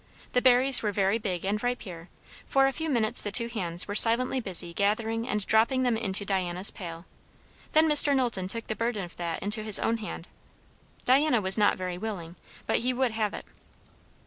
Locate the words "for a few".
2.47-2.89